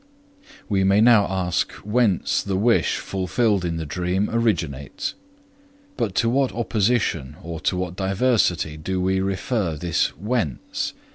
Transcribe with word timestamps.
We 0.67 0.83
may 0.83 0.99
now 0.99 1.25
ask 1.29 1.73
whence 1.83 2.41
the 2.41 2.55
wish 2.55 2.97
fulfilled 2.97 3.63
in 3.63 3.77
the 3.77 3.85
dream 3.85 4.31
originates. 4.33 5.13
But 5.95 6.15
to 6.15 6.27
what 6.27 6.51
opposition 6.53 7.35
or 7.43 7.59
to 7.59 7.77
what 7.77 7.97
diversity 7.97 8.77
do 8.77 8.99
we 8.99 9.19
refer 9.21 9.75
this 9.75 10.07
"whence"? 10.17 10.93